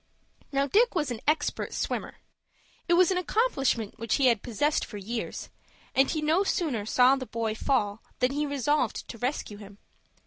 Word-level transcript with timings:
Now 0.51 0.65
Dick 0.65 0.95
was 0.95 1.11
an 1.11 1.21
expert 1.27 1.75
swimmer. 1.75 2.15
It 2.87 2.93
was 2.93 3.11
an 3.11 3.19
accomplishment 3.19 3.99
which 3.99 4.15
he 4.15 4.25
had 4.25 4.41
possessed 4.41 4.83
for 4.83 4.97
years, 4.97 5.49
and 5.93 6.09
he 6.09 6.23
no 6.23 6.43
sooner 6.43 6.87
saw 6.87 7.15
the 7.15 7.27
boy 7.27 7.53
fall 7.53 8.01
than 8.17 8.31
he 8.31 8.47
resolved 8.47 9.07
to 9.09 9.19
rescue 9.19 9.57
him. 9.57 9.77